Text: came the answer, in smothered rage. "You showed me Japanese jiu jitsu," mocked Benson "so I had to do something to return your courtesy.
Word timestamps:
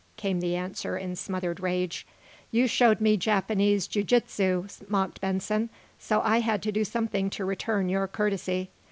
came 0.17 0.39
the 0.39 0.55
answer, 0.55 0.97
in 0.97 1.15
smothered 1.15 1.59
rage. 1.59 2.07
"You 2.49 2.65
showed 2.65 3.01
me 3.01 3.17
Japanese 3.17 3.85
jiu 3.85 4.01
jitsu," 4.03 4.65
mocked 4.87 5.21
Benson 5.21 5.69
"so 5.99 6.21
I 6.23 6.39
had 6.39 6.63
to 6.63 6.71
do 6.71 6.83
something 6.83 7.29
to 7.29 7.45
return 7.45 7.87
your 7.87 8.07
courtesy. 8.07 8.71